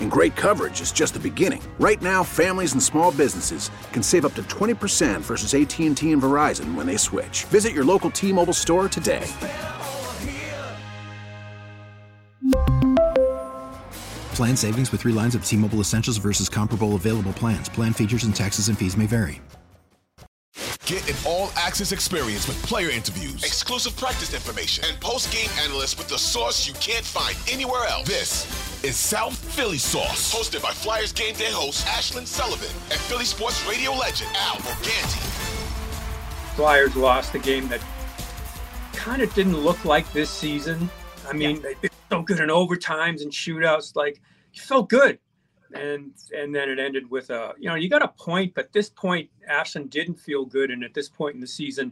And 0.00 0.10
great 0.10 0.36
coverage 0.36 0.80
is 0.80 0.92
just 0.92 1.14
the 1.14 1.20
beginning. 1.20 1.62
Right 1.80 2.00
now, 2.00 2.22
families 2.22 2.74
and 2.74 2.82
small 2.82 3.10
businesses 3.10 3.70
can 3.92 4.02
save 4.02 4.24
up 4.24 4.34
to 4.34 4.42
20% 4.44 5.20
versus 5.22 5.54
AT&T 5.54 6.12
and 6.12 6.22
Verizon 6.22 6.74
when 6.76 6.86
they 6.86 6.96
switch. 6.96 7.44
Visit 7.44 7.72
your 7.72 7.84
local 7.84 8.10
T-Mobile 8.10 8.52
store 8.52 8.88
today. 8.88 9.26
Plan 14.34 14.56
savings 14.56 14.92
with 14.92 15.00
3 15.00 15.12
lines 15.12 15.34
of 15.34 15.44
T-Mobile 15.44 15.80
Essentials 15.80 16.18
versus 16.18 16.48
comparable 16.48 16.94
available 16.94 17.32
plans. 17.32 17.68
Plan 17.68 17.92
features 17.92 18.24
and 18.24 18.34
taxes 18.34 18.68
and 18.68 18.78
fees 18.78 18.96
may 18.96 19.06
vary. 19.06 19.40
Get 20.86 21.08
an 21.08 21.16
all-access 21.24 21.92
experience 21.92 22.46
with 22.46 22.62
player 22.62 22.90
interviews, 22.90 23.42
exclusive 23.42 23.96
practice 23.96 24.34
information, 24.34 24.84
and 24.86 25.00
post-game 25.00 25.48
analysts 25.62 25.96
with 25.96 26.08
the 26.08 26.18
source 26.18 26.68
you 26.68 26.74
can't 26.74 27.04
find 27.04 27.34
anywhere 27.50 27.86
else. 27.88 28.06
This 28.06 28.73
is 28.84 28.96
South 28.96 29.34
Philly 29.34 29.78
Sauce, 29.78 30.34
hosted 30.34 30.62
by 30.62 30.70
Flyers 30.70 31.10
game 31.10 31.34
day 31.36 31.50
host 31.50 31.86
Ashlyn 31.86 32.26
Sullivan 32.26 32.68
and 32.90 33.00
Philly 33.00 33.24
sports 33.24 33.66
radio 33.66 33.92
legend 33.92 34.30
Al 34.36 34.56
Morganti. 34.56 35.24
Flyers 36.54 36.94
lost 36.94 37.34
a 37.34 37.38
game 37.38 37.66
that 37.68 37.80
kind 38.92 39.22
of 39.22 39.32
didn't 39.32 39.56
look 39.56 39.82
like 39.86 40.12
this 40.12 40.28
season. 40.28 40.90
I 41.26 41.32
mean, 41.32 41.56
yeah. 41.56 41.62
they've 41.62 41.80
been 41.80 41.90
so 42.10 42.20
good 42.20 42.40
in 42.40 42.50
overtimes 42.50 43.22
and 43.22 43.32
shootouts. 43.32 43.96
Like, 43.96 44.20
you 44.52 44.60
felt 44.60 44.90
good 44.90 45.18
and 45.72 46.12
and 46.36 46.54
then 46.54 46.68
it 46.68 46.78
ended 46.78 47.10
with 47.10 47.30
a 47.30 47.54
you 47.58 47.68
know 47.68 47.74
you 47.74 47.88
got 47.88 48.02
a 48.02 48.08
point 48.08 48.54
but 48.54 48.72
this 48.72 48.90
point 48.90 49.28
Ashlyn 49.50 49.90
didn't 49.90 50.20
feel 50.20 50.44
good 50.44 50.70
and 50.70 50.84
at 50.84 50.94
this 50.94 51.08
point 51.08 51.34
in 51.34 51.40
the 51.40 51.46
season 51.46 51.90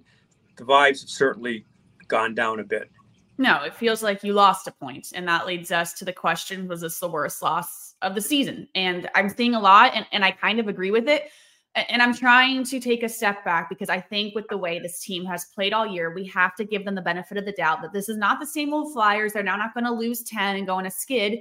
the 0.56 0.62
vibes 0.62 1.00
have 1.00 1.10
certainly 1.10 1.64
gone 2.06 2.34
down 2.34 2.60
a 2.60 2.64
bit 2.64 2.90
no 3.38 3.62
it 3.62 3.74
feels 3.74 4.02
like 4.02 4.22
you 4.22 4.32
lost 4.32 4.66
a 4.66 4.72
point 4.72 5.12
and 5.14 5.26
that 5.26 5.46
leads 5.46 5.72
us 5.72 5.92
to 5.92 6.04
the 6.04 6.12
question 6.12 6.68
was 6.68 6.80
this 6.80 6.98
the 6.98 7.08
worst 7.08 7.42
loss 7.42 7.94
of 8.02 8.14
the 8.14 8.20
season 8.20 8.68
and 8.74 9.08
i'm 9.14 9.28
seeing 9.28 9.54
a 9.54 9.60
lot 9.60 9.92
and, 9.94 10.06
and 10.12 10.24
i 10.24 10.30
kind 10.30 10.58
of 10.58 10.68
agree 10.68 10.90
with 10.90 11.08
it 11.08 11.30
and 11.74 12.02
i'm 12.02 12.14
trying 12.14 12.62
to 12.62 12.78
take 12.78 13.02
a 13.02 13.08
step 13.08 13.44
back 13.44 13.68
because 13.68 13.88
i 13.88 14.00
think 14.00 14.34
with 14.34 14.46
the 14.48 14.56
way 14.56 14.78
this 14.78 15.00
team 15.00 15.24
has 15.24 15.46
played 15.54 15.72
all 15.72 15.86
year 15.86 16.14
we 16.14 16.26
have 16.26 16.54
to 16.54 16.64
give 16.64 16.84
them 16.84 16.94
the 16.94 17.02
benefit 17.02 17.38
of 17.38 17.44
the 17.44 17.52
doubt 17.52 17.80
that 17.82 17.92
this 17.92 18.08
is 18.08 18.16
not 18.16 18.38
the 18.40 18.46
same 18.46 18.74
old 18.74 18.92
flyers 18.92 19.32
they're 19.32 19.42
now 19.42 19.56
not 19.56 19.74
going 19.74 19.84
to 19.84 19.92
lose 19.92 20.22
10 20.22 20.56
and 20.56 20.66
go 20.66 20.74
on 20.74 20.86
a 20.86 20.90
skid 20.90 21.38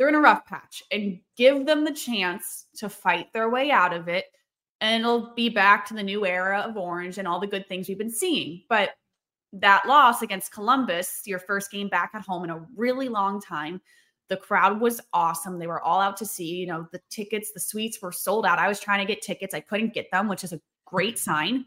they're 0.00 0.08
in 0.08 0.14
a 0.14 0.20
rough 0.20 0.46
patch 0.46 0.82
and 0.90 1.20
give 1.36 1.66
them 1.66 1.84
the 1.84 1.92
chance 1.92 2.64
to 2.76 2.88
fight 2.88 3.30
their 3.34 3.50
way 3.50 3.70
out 3.70 3.92
of 3.92 4.08
it. 4.08 4.24
And 4.80 5.02
it'll 5.02 5.34
be 5.34 5.50
back 5.50 5.84
to 5.86 5.94
the 5.94 6.02
new 6.02 6.24
era 6.24 6.60
of 6.60 6.78
orange 6.78 7.18
and 7.18 7.28
all 7.28 7.38
the 7.38 7.46
good 7.46 7.68
things 7.68 7.86
we've 7.86 7.98
been 7.98 8.08
seeing. 8.08 8.62
But 8.70 8.92
that 9.52 9.86
loss 9.86 10.22
against 10.22 10.52
Columbus, 10.52 11.22
your 11.26 11.38
first 11.38 11.70
game 11.70 11.88
back 11.88 12.12
at 12.14 12.22
home 12.22 12.44
in 12.44 12.50
a 12.50 12.64
really 12.76 13.08
long 13.08 13.40
time, 13.40 13.80
the 14.28 14.36
crowd 14.36 14.80
was 14.80 15.00
awesome. 15.12 15.58
They 15.58 15.66
were 15.66 15.82
all 15.82 16.00
out 16.00 16.16
to 16.18 16.26
see, 16.26 16.54
you 16.54 16.66
know, 16.66 16.86
the 16.92 17.00
tickets, 17.10 17.50
the 17.52 17.60
suites 17.60 18.00
were 18.00 18.12
sold 18.12 18.46
out. 18.46 18.58
I 18.58 18.68
was 18.68 18.78
trying 18.78 19.04
to 19.04 19.12
get 19.12 19.22
tickets, 19.22 19.54
I 19.54 19.60
couldn't 19.60 19.92
get 19.92 20.10
them, 20.12 20.28
which 20.28 20.44
is 20.44 20.52
a 20.52 20.60
great 20.86 21.18
sign. 21.28 21.64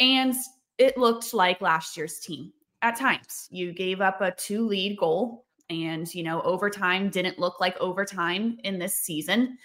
And 0.00 0.34
it 0.76 0.98
looked 0.98 1.32
like 1.32 1.60
last 1.60 1.96
year's 1.96 2.18
team 2.18 2.52
at 2.82 2.98
times. 2.98 3.48
You 3.50 3.72
gave 3.72 4.00
up 4.00 4.20
a 4.20 4.32
two 4.32 4.66
lead 4.66 4.98
goal 4.98 5.46
and, 5.70 6.12
you 6.12 6.24
know, 6.24 6.42
overtime 6.42 7.10
didn't 7.10 7.38
look 7.38 7.60
like 7.60 7.76
overtime 7.78 8.58
in 8.64 8.78
this 8.78 8.96
season. 8.96 9.56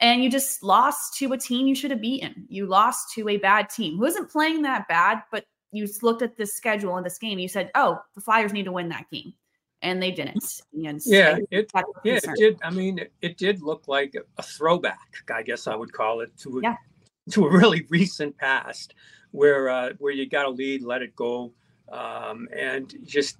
And 0.00 0.22
you 0.22 0.30
just 0.30 0.62
lost 0.62 1.16
to 1.18 1.32
a 1.32 1.38
team 1.38 1.66
you 1.66 1.74
should 1.74 1.90
have 1.90 2.00
beaten. 2.00 2.46
You 2.48 2.66
lost 2.66 3.12
to 3.14 3.28
a 3.30 3.38
bad 3.38 3.68
team 3.70 3.96
who 3.96 4.04
isn't 4.04 4.30
playing 4.30 4.62
that 4.62 4.86
bad, 4.86 5.22
but 5.32 5.44
you 5.72 5.86
looked 6.02 6.22
at 6.22 6.36
this 6.36 6.54
schedule 6.54 6.96
in 6.96 7.04
this 7.04 7.18
game 7.18 7.32
and 7.32 7.42
you 7.42 7.48
said, 7.48 7.70
oh, 7.74 8.00
the 8.14 8.20
Flyers 8.20 8.52
need 8.52 8.64
to 8.64 8.72
win 8.72 8.88
that 8.88 9.06
game. 9.10 9.32
And 9.82 10.02
they 10.02 10.10
didn't. 10.10 10.44
And 10.72 11.00
yeah, 11.04 11.38
it, 11.50 11.70
yeah, 12.04 12.18
it 12.18 12.24
did. 12.36 12.58
I 12.64 12.70
mean, 12.70 12.98
it, 12.98 13.12
it, 13.22 13.36
did 13.36 13.62
look 13.62 13.86
like 13.86 14.16
a 14.38 14.42
throwback, 14.42 14.98
I 15.32 15.42
guess 15.42 15.68
I 15.68 15.76
would 15.76 15.92
call 15.92 16.20
it, 16.20 16.36
to 16.38 16.58
a, 16.58 16.62
yeah. 16.62 16.76
to 17.30 17.46
a 17.46 17.50
really 17.50 17.86
recent 17.90 18.36
past 18.38 18.94
where 19.30 19.68
uh, 19.68 19.90
where 19.98 20.12
you 20.12 20.28
got 20.28 20.46
a 20.46 20.50
lead, 20.50 20.82
let 20.82 21.02
it 21.02 21.14
go, 21.14 21.52
um, 21.92 22.48
and 22.56 22.92
just 23.04 23.36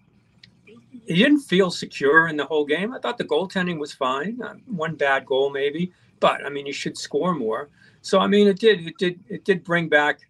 he 1.07 1.17
didn't 1.17 1.41
feel 1.41 1.73
secure 1.73 2.29
in 2.29 2.37
the 2.37 2.45
whole 2.45 2.65
game. 2.65 2.95
I 2.95 3.01
thought 3.01 3.19
the 3.19 3.25
goaltending 3.25 3.79
was 3.79 3.93
fine. 3.93 4.41
Uh, 4.41 4.55
one 4.67 4.95
bad 4.95 5.27
goal 5.27 5.51
maybe, 5.51 5.93
but 6.21 6.45
I 6.45 6.51
mean, 6.51 6.67
you 6.67 6.73
should 6.73 6.97
score 6.97 7.35
more. 7.35 7.69
So 8.03 8.21
I 8.21 8.27
mean, 8.27 8.47
it 8.47 8.59
did 8.59 8.87
it 8.87 8.99
did 8.99 9.21
it 9.29 9.45
did 9.45 9.65
bring 9.65 9.89
back 9.89 10.28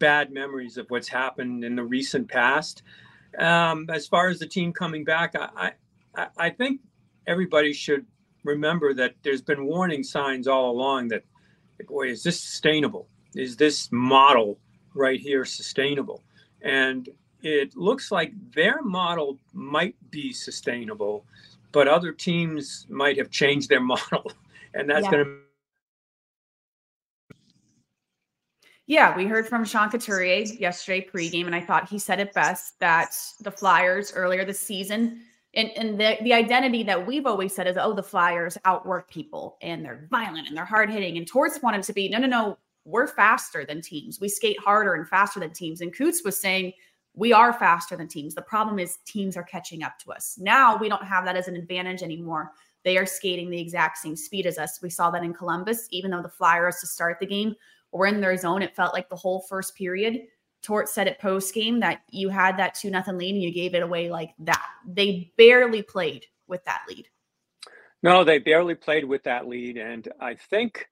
bad 0.00 0.32
memories 0.32 0.76
of 0.76 0.90
what's 0.90 1.08
happened 1.08 1.62
in 1.64 1.76
the 1.76 1.84
recent 1.84 2.28
past. 2.28 2.82
Um, 3.38 3.86
as 3.88 4.08
far 4.08 4.28
as 4.28 4.40
the 4.40 4.46
team 4.46 4.72
coming 4.72 5.04
back, 5.04 5.36
I, 5.36 5.72
I 6.16 6.26
I 6.36 6.50
think 6.50 6.80
everybody 7.26 7.72
should 7.72 8.04
remember 8.44 8.92
that 8.94 9.14
there's 9.22 9.42
been 9.42 9.64
warning 9.64 10.02
signs 10.02 10.48
all 10.48 10.70
along 10.70 11.08
that, 11.08 11.24
boy, 11.86 12.08
is 12.08 12.22
this 12.22 12.40
sustainable? 12.40 13.06
Is 13.34 13.56
this 13.56 13.88
model 13.92 14.58
right 14.94 15.20
here 15.20 15.44
sustainable? 15.44 16.22
And 16.62 17.08
it 17.42 17.76
looks 17.76 18.10
like 18.10 18.32
their 18.54 18.82
model 18.82 19.38
might 19.52 19.94
be 20.10 20.32
sustainable, 20.32 21.24
but 21.72 21.88
other 21.88 22.12
teams 22.12 22.86
might 22.88 23.16
have 23.16 23.30
changed 23.30 23.68
their 23.68 23.80
model, 23.94 24.32
and 24.74 24.88
that's 24.88 25.04
yeah. 25.04 25.10
going 25.10 25.24
to. 25.24 25.38
Yeah, 28.86 29.16
we 29.16 29.26
heard 29.26 29.46
from 29.46 29.64
Sean 29.64 29.88
Couturier 29.88 30.44
yesterday 30.58 31.06
pregame, 31.06 31.46
and 31.46 31.54
I 31.54 31.60
thought 31.60 31.88
he 31.88 31.98
said 31.98 32.18
it 32.18 32.32
best 32.32 32.78
that 32.80 33.14
the 33.40 33.50
Flyers 33.50 34.12
earlier 34.12 34.44
this 34.44 34.58
season, 34.58 35.20
and, 35.54 35.70
and 35.76 36.00
the, 36.00 36.16
the 36.22 36.32
identity 36.32 36.82
that 36.84 37.06
we've 37.06 37.26
always 37.26 37.54
said 37.54 37.66
is, 37.66 37.76
oh, 37.76 37.92
the 37.92 38.02
Flyers 38.02 38.56
outwork 38.64 39.10
people 39.10 39.56
and 39.62 39.84
they're 39.84 40.06
violent 40.10 40.46
and 40.46 40.56
they're 40.56 40.64
hard 40.64 40.90
hitting. 40.90 41.16
And 41.16 41.26
Torts 41.26 41.60
wanted 41.60 41.82
to 41.84 41.92
be, 41.92 42.08
no, 42.08 42.18
no, 42.18 42.28
no, 42.28 42.58
we're 42.84 43.08
faster 43.08 43.64
than 43.64 43.80
teams. 43.80 44.20
We 44.20 44.28
skate 44.28 44.58
harder 44.60 44.94
and 44.94 45.08
faster 45.08 45.40
than 45.40 45.52
teams. 45.52 45.80
And 45.80 45.94
Coots 45.94 46.22
was 46.24 46.40
saying, 46.40 46.72
we 47.14 47.32
are 47.32 47.52
faster 47.52 47.96
than 47.96 48.06
teams. 48.06 48.34
The 48.34 48.42
problem 48.42 48.78
is 48.78 48.98
teams 49.04 49.36
are 49.36 49.42
catching 49.42 49.82
up 49.82 49.98
to 50.04 50.12
us. 50.12 50.38
Now 50.40 50.76
we 50.76 50.88
don't 50.88 51.04
have 51.04 51.24
that 51.24 51.36
as 51.36 51.48
an 51.48 51.56
advantage 51.56 52.02
anymore. 52.02 52.52
They 52.84 52.96
are 52.96 53.06
skating 53.06 53.50
the 53.50 53.60
exact 53.60 53.98
same 53.98 54.14
speed 54.14 54.46
as 54.46 54.56
us. 54.56 54.78
We 54.80 54.90
saw 54.90 55.10
that 55.10 55.24
in 55.24 55.34
Columbus, 55.34 55.88
even 55.90 56.12
though 56.12 56.22
the 56.22 56.28
Flyers 56.28 56.76
to 56.76 56.86
start 56.86 57.18
the 57.18 57.26
game 57.26 57.56
were 57.92 58.06
in 58.06 58.20
their 58.20 58.36
zone. 58.36 58.62
It 58.62 58.76
felt 58.76 58.94
like 58.94 59.08
the 59.08 59.16
whole 59.16 59.40
first 59.48 59.74
period. 59.74 60.22
Tort 60.62 60.88
said 60.88 61.06
it 61.06 61.18
post 61.18 61.54
game 61.54 61.80
that 61.80 62.02
you 62.10 62.28
had 62.28 62.58
that 62.58 62.74
two 62.74 62.90
nothing 62.90 63.16
lead 63.16 63.34
and 63.34 63.42
you 63.42 63.52
gave 63.52 63.74
it 63.74 63.82
away 63.82 64.10
like 64.10 64.34
that. 64.40 64.66
They 64.86 65.32
barely 65.36 65.82
played 65.82 66.26
with 66.46 66.64
that 66.64 66.82
lead. 66.88 67.08
No, 68.02 68.24
they 68.24 68.38
barely 68.38 68.74
played 68.74 69.04
with 69.04 69.22
that 69.24 69.46
lead, 69.46 69.76
and 69.76 70.08
I 70.20 70.34
think 70.34 70.88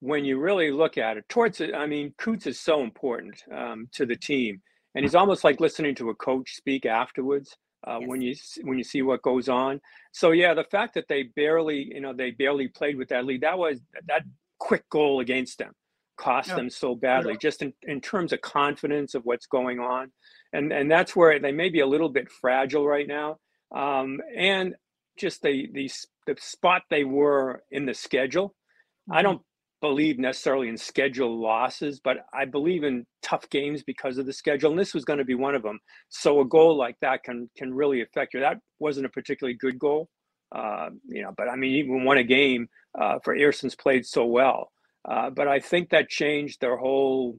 when 0.00 0.24
you 0.24 0.38
really 0.38 0.70
look 0.70 0.98
at 0.98 1.16
it, 1.16 1.28
Torts. 1.28 1.60
I 1.60 1.86
mean, 1.86 2.14
Coots 2.18 2.46
is 2.46 2.60
so 2.60 2.82
important 2.82 3.42
um, 3.50 3.88
to 3.92 4.06
the 4.06 4.16
team 4.16 4.60
and 4.94 5.04
he's 5.04 5.14
almost 5.14 5.44
like 5.44 5.60
listening 5.60 5.94
to 5.94 6.10
a 6.10 6.14
coach 6.14 6.56
speak 6.56 6.86
afterwards 6.86 7.56
uh, 7.86 7.98
yes. 8.00 8.08
when 8.08 8.20
you 8.20 8.34
when 8.62 8.78
you 8.78 8.84
see 8.84 9.02
what 9.02 9.22
goes 9.22 9.48
on. 9.48 9.80
So 10.12 10.32
yeah, 10.32 10.54
the 10.54 10.64
fact 10.64 10.94
that 10.94 11.06
they 11.08 11.24
barely 11.36 11.92
you 11.94 12.00
know 12.00 12.12
they 12.12 12.32
barely 12.32 12.66
played 12.68 12.96
with 12.96 13.08
that 13.10 13.24
lead 13.24 13.42
that 13.42 13.58
was 13.58 13.80
that 14.06 14.24
quick 14.58 14.88
goal 14.90 15.20
against 15.20 15.58
them 15.58 15.72
cost 16.18 16.48
yeah. 16.48 16.56
them 16.56 16.70
so 16.70 16.94
badly 16.94 17.32
yeah. 17.32 17.38
just 17.40 17.62
in, 17.62 17.72
in 17.82 18.00
terms 18.00 18.32
of 18.32 18.40
confidence 18.40 19.14
of 19.14 19.24
what's 19.24 19.46
going 19.46 19.78
on 19.78 20.10
and 20.52 20.72
and 20.72 20.90
that's 20.90 21.14
where 21.14 21.38
they 21.38 21.52
may 21.52 21.68
be 21.68 21.80
a 21.80 21.86
little 21.86 22.08
bit 22.08 22.28
fragile 22.30 22.86
right 22.86 23.06
now 23.08 23.36
um, 23.76 24.20
and 24.36 24.74
just 25.18 25.42
the, 25.42 25.68
the 25.72 25.90
the 26.26 26.36
spot 26.40 26.82
they 26.90 27.04
were 27.04 27.62
in 27.70 27.86
the 27.86 27.94
schedule 27.94 28.48
mm-hmm. 28.48 29.18
i 29.18 29.22
don't 29.22 29.42
believe 29.80 30.18
necessarily 30.18 30.68
in 30.68 30.76
schedule 30.76 31.40
losses, 31.40 32.00
but 32.00 32.18
I 32.34 32.44
believe 32.44 32.84
in 32.84 33.06
tough 33.22 33.48
games 33.50 33.82
because 33.82 34.18
of 34.18 34.26
the 34.26 34.32
schedule, 34.32 34.70
and 34.70 34.78
this 34.78 34.94
was 34.94 35.04
going 35.04 35.18
to 35.18 35.24
be 35.24 35.34
one 35.34 35.54
of 35.54 35.62
them. 35.62 35.78
So 36.08 36.40
a 36.40 36.44
goal 36.44 36.76
like 36.76 36.96
that 37.00 37.22
can 37.22 37.48
can 37.56 37.72
really 37.72 38.02
affect 38.02 38.34
you. 38.34 38.40
That 38.40 38.58
wasn't 38.78 39.06
a 39.06 39.10
particularly 39.10 39.56
good 39.56 39.78
goal 39.78 40.08
Uh, 40.54 40.90
you 41.06 41.22
know, 41.22 41.32
but 41.36 41.48
I 41.48 41.56
mean, 41.56 41.74
even 41.76 42.04
won 42.04 42.18
a 42.18 42.24
game 42.24 42.68
uh, 42.98 43.18
for 43.22 43.36
Ersson's 43.36 43.76
played 43.76 44.06
so 44.06 44.24
well. 44.24 44.72
Uh, 45.08 45.30
but 45.30 45.48
I 45.48 45.58
think 45.58 45.90
that 45.90 46.08
changed 46.08 46.60
their 46.60 46.76
whole 46.76 47.38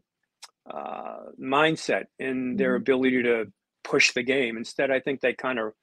uh, 0.70 1.20
mindset 1.40 2.06
and 2.20 2.58
their 2.58 2.72
mm-hmm. 2.72 2.82
ability 2.82 3.24
to 3.24 3.46
push 3.84 4.12
the 4.14 4.24
game. 4.24 4.58
Instead, 4.58 4.92
I 4.92 5.00
think 5.00 5.22
they 5.22 5.34
kind 5.34 5.60
of 5.60 5.74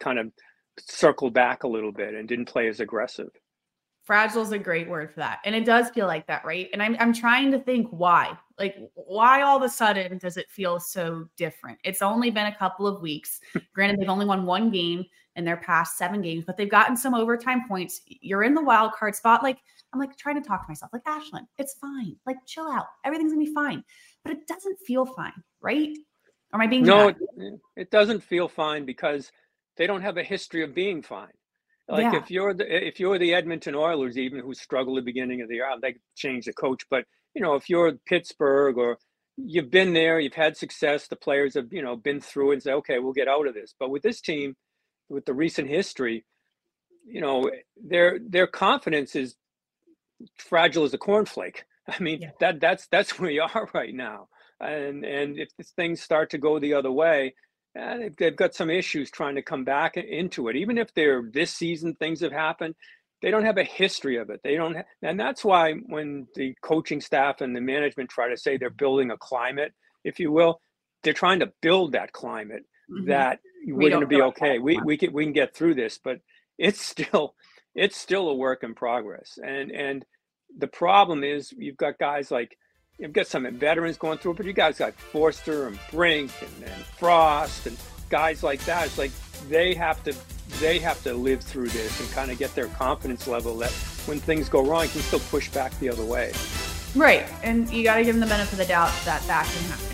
kind 0.00 0.18
of 0.18 0.30
circled 0.78 1.34
back 1.34 1.62
a 1.62 1.68
little 1.68 1.92
bit 1.92 2.14
and 2.14 2.28
didn't 2.28 2.46
play 2.46 2.68
as 2.68 2.80
aggressive. 2.80 3.30
Fragile 4.04 4.42
is 4.42 4.52
a 4.52 4.58
great 4.58 4.88
word 4.88 5.10
for 5.10 5.20
that. 5.20 5.38
And 5.46 5.54
it 5.54 5.64
does 5.64 5.88
feel 5.90 6.06
like 6.06 6.26
that, 6.26 6.44
right? 6.44 6.68
And 6.74 6.82
I'm 6.82 6.94
I'm 7.00 7.14
trying 7.14 7.50
to 7.52 7.58
think 7.58 7.88
why. 7.88 8.36
Like 8.58 8.76
why 8.94 9.40
all 9.40 9.56
of 9.56 9.62
a 9.62 9.68
sudden 9.68 10.18
does 10.18 10.36
it 10.36 10.50
feel 10.50 10.78
so 10.78 11.26
different? 11.38 11.78
It's 11.84 12.02
only 12.02 12.30
been 12.30 12.46
a 12.46 12.54
couple 12.54 12.86
of 12.86 13.00
weeks. 13.00 13.40
Granted, 13.74 13.98
they've 13.98 14.10
only 14.10 14.26
won 14.26 14.44
one 14.44 14.70
game 14.70 15.06
in 15.36 15.44
their 15.44 15.56
past 15.56 15.96
seven 15.96 16.20
games, 16.20 16.44
but 16.46 16.56
they've 16.56 16.70
gotten 16.70 16.96
some 16.96 17.14
overtime 17.14 17.66
points. 17.66 18.02
You're 18.06 18.44
in 18.44 18.54
the 18.54 18.62
wild 18.62 18.92
card 18.92 19.16
spot. 19.16 19.42
Like 19.42 19.58
I'm 19.94 20.00
like 20.00 20.16
trying 20.16 20.42
to 20.42 20.46
talk 20.46 20.66
to 20.66 20.70
myself, 20.70 20.90
like 20.92 21.04
Ashlyn, 21.04 21.46
it's 21.58 21.74
fine. 21.80 22.16
Like 22.26 22.36
chill 22.46 22.66
out. 22.66 22.86
Everything's 23.04 23.32
gonna 23.32 23.44
be 23.44 23.54
fine. 23.54 23.84
But 24.24 24.32
it 24.32 24.46
doesn't 24.46 24.78
feel 24.86 25.06
fine, 25.06 25.32
right? 25.62 25.96
Or 26.52 26.60
am 26.60 26.60
I 26.60 26.66
being 26.66 26.84
no? 26.84 27.08
It, 27.08 27.16
it 27.76 27.90
doesn't 27.90 28.22
feel 28.22 28.48
fine 28.48 28.84
because 28.84 29.30
they 29.76 29.86
don't 29.86 30.02
have 30.02 30.16
a 30.16 30.22
history 30.22 30.62
of 30.64 30.74
being 30.74 31.02
fine. 31.02 31.32
Like 31.88 32.12
yeah. 32.12 32.18
if 32.18 32.30
you're 32.30 32.54
the 32.54 32.86
if 32.86 32.98
you're 32.98 33.18
the 33.18 33.34
Edmonton 33.34 33.74
Oilers, 33.74 34.16
even 34.16 34.40
who 34.40 34.54
struggled 34.54 34.98
at 34.98 35.02
the 35.02 35.12
beginning 35.12 35.42
of 35.42 35.48
the 35.48 35.56
year, 35.56 35.68
they 35.80 35.96
changed 36.16 36.48
the 36.48 36.52
coach. 36.54 36.82
But 36.90 37.04
you 37.34 37.42
know, 37.42 37.54
if 37.54 37.68
you're 37.68 37.92
Pittsburgh 38.06 38.78
or 38.78 38.98
you've 39.36 39.70
been 39.70 39.92
there, 39.92 40.18
you've 40.18 40.34
had 40.34 40.56
success, 40.56 41.08
the 41.08 41.16
players 41.16 41.54
have 41.54 41.72
you 41.72 41.82
know 41.82 41.96
been 41.96 42.20
through 42.20 42.50
it 42.50 42.54
and 42.54 42.62
say, 42.62 42.72
okay, 42.72 42.98
we'll 42.98 43.12
get 43.12 43.28
out 43.28 43.46
of 43.46 43.54
this. 43.54 43.74
But 43.78 43.90
with 43.90 44.02
this 44.02 44.20
team, 44.20 44.56
with 45.08 45.26
the 45.26 45.34
recent 45.34 45.68
history, 45.68 46.24
you 47.06 47.20
know, 47.20 47.50
their 47.76 48.18
their 48.18 48.46
confidence 48.46 49.14
is 49.14 49.36
fragile 50.36 50.84
as 50.84 50.94
a 50.94 50.98
cornflake. 50.98 51.58
I 51.88 52.02
mean, 52.02 52.22
yeah. 52.22 52.30
that 52.40 52.60
that's 52.60 52.86
that's 52.88 53.18
where 53.18 53.30
you 53.30 53.42
are 53.42 53.68
right 53.74 53.94
now. 53.94 54.28
And 54.60 55.04
and 55.04 55.38
if 55.38 55.48
things 55.76 56.00
start 56.00 56.30
to 56.30 56.38
go 56.38 56.58
the 56.58 56.74
other 56.74 56.92
way, 56.92 57.34
uh, 57.78 57.96
they've, 57.96 58.16
they've 58.16 58.36
got 58.36 58.54
some 58.54 58.70
issues 58.70 59.10
trying 59.10 59.34
to 59.34 59.42
come 59.42 59.64
back 59.64 59.96
into 59.96 60.48
it. 60.48 60.56
Even 60.56 60.78
if 60.78 60.92
they're 60.94 61.22
this 61.22 61.52
season, 61.52 61.94
things 61.94 62.20
have 62.20 62.32
happened. 62.32 62.74
They 63.20 63.30
don't 63.30 63.44
have 63.44 63.58
a 63.58 63.64
history 63.64 64.16
of 64.16 64.30
it. 64.30 64.40
They 64.44 64.54
don't, 64.54 64.76
ha- 64.76 64.84
and 65.02 65.18
that's 65.18 65.44
why 65.44 65.72
when 65.72 66.28
the 66.34 66.54
coaching 66.62 67.00
staff 67.00 67.40
and 67.40 67.56
the 67.56 67.60
management 67.60 68.10
try 68.10 68.28
to 68.28 68.36
say 68.36 68.56
they're 68.56 68.70
building 68.70 69.10
a 69.10 69.16
climate, 69.16 69.72
if 70.04 70.20
you 70.20 70.30
will, 70.30 70.60
they're 71.02 71.14
trying 71.14 71.40
to 71.40 71.52
build 71.62 71.92
that 71.92 72.12
climate 72.12 72.64
mm-hmm. 72.90 73.08
that 73.08 73.40
we're 73.66 73.90
going 73.90 74.02
to 74.02 74.06
be 74.06 74.22
okay. 74.22 74.58
We 74.58 74.78
we 74.84 74.96
can 74.96 75.12
we 75.12 75.24
can 75.24 75.32
get 75.32 75.54
through 75.54 75.74
this, 75.74 75.98
but 76.02 76.18
it's 76.58 76.80
still 76.86 77.34
it's 77.74 77.96
still 77.96 78.28
a 78.28 78.34
work 78.34 78.62
in 78.62 78.74
progress. 78.74 79.38
And 79.42 79.70
and 79.70 80.04
the 80.56 80.66
problem 80.66 81.24
is 81.24 81.52
you've 81.56 81.76
got 81.76 81.98
guys 81.98 82.30
like 82.30 82.56
you've 82.98 83.12
got 83.12 83.26
some 83.26 83.50
veterans 83.56 83.98
going 83.98 84.18
through 84.18 84.32
it, 84.32 84.36
but 84.36 84.46
you 84.46 84.52
guys 84.52 84.78
got 84.78 84.94
Foerster 84.94 85.66
and 85.66 85.78
Brink 85.90 86.30
and, 86.40 86.64
and 86.64 86.84
Frost 86.84 87.66
and 87.66 87.76
guys 88.08 88.42
like 88.42 88.64
that. 88.64 88.86
It's 88.86 88.98
like 88.98 89.12
they 89.48 89.74
have 89.74 90.02
to 90.04 90.14
they 90.60 90.78
have 90.78 91.02
to 91.02 91.14
live 91.14 91.42
through 91.42 91.68
this 91.68 92.00
and 92.00 92.10
kind 92.12 92.30
of 92.30 92.38
get 92.38 92.54
their 92.54 92.68
confidence 92.68 93.26
level 93.26 93.56
that 93.58 93.72
when 94.06 94.20
things 94.20 94.48
go 94.48 94.64
wrong, 94.64 94.84
you 94.84 94.90
can 94.90 95.00
still 95.00 95.20
push 95.20 95.48
back 95.50 95.76
the 95.80 95.88
other 95.88 96.04
way. 96.04 96.32
Right, 96.94 97.26
and 97.42 97.68
you 97.70 97.82
got 97.82 97.96
to 97.96 98.04
give 98.04 98.14
them 98.14 98.20
the 98.20 98.26
benefit 98.26 98.52
of 98.52 98.58
the 98.58 98.66
doubt 98.66 98.92
that 99.04 99.22
that 99.22 99.46
can 99.46 99.70
happen. 99.70 99.93